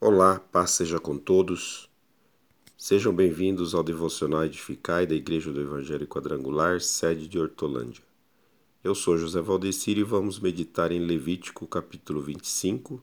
Olá, 0.00 0.38
paz 0.38 0.70
seja 0.70 1.00
com 1.00 1.18
todos. 1.18 1.90
Sejam 2.76 3.12
bem-vindos 3.12 3.74
ao 3.74 3.82
Devocional 3.82 4.44
Edificai 4.44 5.04
da 5.04 5.14
Igreja 5.16 5.52
do 5.52 5.60
Evangelho 5.60 6.06
Quadrangular, 6.06 6.80
sede 6.80 7.26
de 7.26 7.36
Hortolândia. 7.36 8.04
Eu 8.84 8.94
sou 8.94 9.18
José 9.18 9.40
Valdecir 9.40 9.98
e 9.98 10.04
vamos 10.04 10.38
meditar 10.38 10.92
em 10.92 11.00
Levítico 11.00 11.66
capítulo 11.66 12.20
25, 12.20 13.02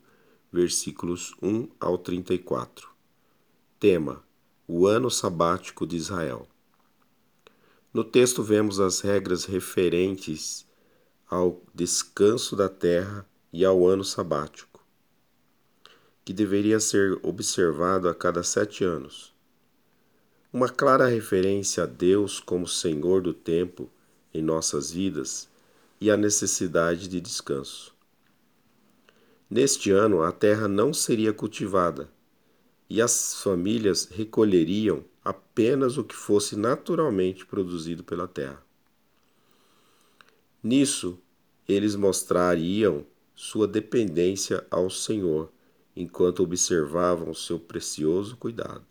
versículos 0.50 1.36
1 1.42 1.68
ao 1.82 1.98
34. 1.98 2.88
Tema: 3.78 4.24
O 4.66 4.88
ano 4.88 5.12
sabático 5.12 5.86
de 5.86 5.98
Israel. 5.98 6.48
No 7.94 8.06
texto 8.06 8.42
vemos 8.42 8.80
as 8.80 9.02
regras 9.02 9.44
referentes 9.44 10.66
ao 11.30 11.62
descanso 11.74 12.56
da 12.56 12.70
terra 12.70 13.28
e 13.52 13.66
ao 13.66 13.86
ano 13.86 14.06
sabático 14.06 14.75
que 16.26 16.34
deveria 16.34 16.80
ser 16.80 17.20
observado 17.22 18.10
a 18.10 18.16
cada 18.16 18.42
sete 18.42 18.84
anos. 18.84 19.32
Uma 20.52 20.68
clara 20.68 21.06
referência 21.06 21.84
a 21.84 21.86
Deus 21.86 22.40
como 22.40 22.68
Senhor 22.68 23.22
do 23.22 23.32
tempo 23.32 23.88
em 24.34 24.42
nossas 24.42 24.92
vidas 24.92 25.48
e 26.02 26.10
a 26.10 26.18
necessidade 26.18 27.08
de 27.08 27.22
descanso. 27.22 27.94
Neste 29.48 29.92
ano, 29.92 30.24
a 30.24 30.32
terra 30.32 30.68
não 30.68 30.92
seria 30.92 31.32
cultivada 31.32 32.10
e 32.90 33.00
as 33.02 33.42
famílias 33.44 34.06
recolheriam 34.06 35.06
apenas 35.24 35.96
o 35.98 36.04
que 36.04 36.16
fosse 36.16 36.56
naturalmente 36.56 37.46
produzido 37.46 38.04
pela 38.04 38.28
terra. 38.28 38.62
Nisso, 40.64 41.20
eles 41.68 41.96
mostrariam 41.96 43.06
sua 43.36 43.68
dependência 43.68 44.66
ao 44.72 44.90
Senhor 44.90 45.52
enquanto 45.96 46.44
observavam 46.44 47.34
seu 47.34 47.60
precioso 47.60 48.36
cuidado. 48.36 48.86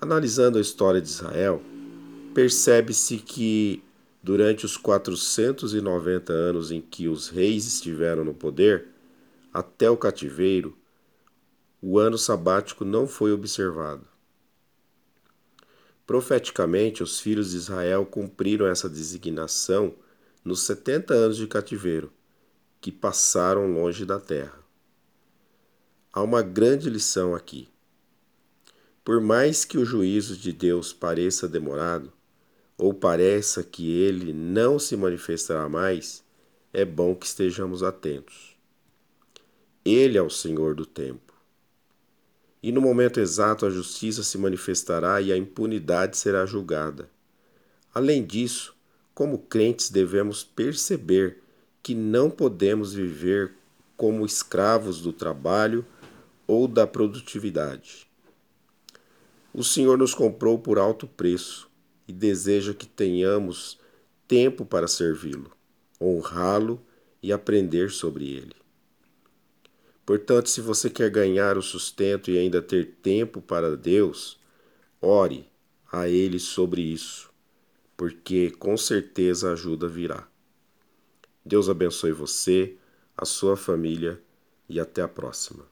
Analisando 0.00 0.58
a 0.58 0.60
história 0.60 1.00
de 1.00 1.08
Israel, 1.08 1.62
percebe-se 2.34 3.18
que 3.18 3.82
durante 4.22 4.64
os 4.64 4.76
490 4.76 6.32
anos 6.32 6.70
em 6.70 6.80
que 6.80 7.08
os 7.08 7.28
reis 7.28 7.66
estiveram 7.66 8.24
no 8.24 8.34
poder, 8.34 8.88
até 9.52 9.90
o 9.90 9.96
cativeiro, 9.96 10.76
o 11.82 11.98
ano 11.98 12.18
sabático 12.18 12.84
não 12.84 13.06
foi 13.06 13.32
observado. 13.32 14.06
Profeticamente, 16.06 17.02
os 17.02 17.20
filhos 17.20 17.50
de 17.50 17.56
Israel 17.56 18.04
cumpriram 18.04 18.66
essa 18.66 18.88
designação 18.88 19.94
nos 20.44 20.62
70 20.62 21.14
anos 21.14 21.36
de 21.36 21.46
cativeiro, 21.46 22.12
que 22.80 22.90
passaram 22.90 23.72
longe 23.72 24.04
da 24.04 24.18
terra. 24.18 24.59
Há 26.12 26.24
uma 26.24 26.42
grande 26.42 26.90
lição 26.90 27.36
aqui. 27.36 27.68
Por 29.04 29.20
mais 29.20 29.64
que 29.64 29.78
o 29.78 29.84
juízo 29.84 30.36
de 30.36 30.52
Deus 30.52 30.92
pareça 30.92 31.46
demorado, 31.46 32.12
ou 32.76 32.92
pareça 32.92 33.62
que 33.62 33.88
ele 33.88 34.32
não 34.32 34.76
se 34.76 34.96
manifestará 34.96 35.68
mais, 35.68 36.24
é 36.72 36.84
bom 36.84 37.14
que 37.14 37.26
estejamos 37.26 37.84
atentos. 37.84 38.56
Ele 39.84 40.18
é 40.18 40.22
o 40.22 40.28
Senhor 40.28 40.74
do 40.74 40.84
tempo. 40.84 41.32
E 42.60 42.72
no 42.72 42.80
momento 42.80 43.20
exato 43.20 43.64
a 43.64 43.70
justiça 43.70 44.24
se 44.24 44.36
manifestará 44.36 45.20
e 45.20 45.32
a 45.32 45.36
impunidade 45.36 46.16
será 46.16 46.44
julgada. 46.44 47.08
Além 47.94 48.26
disso, 48.26 48.74
como 49.14 49.38
crentes 49.38 49.90
devemos 49.90 50.42
perceber 50.42 51.40
que 51.80 51.94
não 51.94 52.28
podemos 52.28 52.92
viver 52.92 53.54
como 53.96 54.26
escravos 54.26 55.00
do 55.00 55.12
trabalho 55.12 55.86
ou 56.50 56.66
da 56.66 56.84
produtividade. 56.84 58.08
O 59.54 59.62
Senhor 59.62 59.96
nos 59.96 60.12
comprou 60.12 60.58
por 60.58 60.80
alto 60.80 61.06
preço 61.06 61.70
e 62.08 62.12
deseja 62.12 62.74
que 62.74 62.86
tenhamos 62.86 63.78
tempo 64.26 64.64
para 64.64 64.88
servi-lo, 64.88 65.52
honrá-lo 66.00 66.84
e 67.22 67.32
aprender 67.32 67.92
sobre 67.92 68.32
ele. 68.32 68.56
Portanto, 70.04 70.48
se 70.48 70.60
você 70.60 70.90
quer 70.90 71.08
ganhar 71.08 71.56
o 71.56 71.62
sustento 71.62 72.32
e 72.32 72.38
ainda 72.38 72.60
ter 72.60 72.96
tempo 73.00 73.40
para 73.40 73.76
Deus, 73.76 74.40
ore 75.00 75.48
a 75.92 76.08
Ele 76.08 76.40
sobre 76.40 76.82
isso, 76.82 77.30
porque 77.96 78.50
com 78.50 78.76
certeza 78.76 79.50
a 79.50 79.52
ajuda 79.52 79.86
virá. 79.86 80.26
Deus 81.46 81.68
abençoe 81.68 82.10
você, 82.10 82.76
a 83.16 83.24
sua 83.24 83.56
família 83.56 84.20
e 84.68 84.80
até 84.80 85.00
a 85.00 85.08
próxima. 85.08 85.64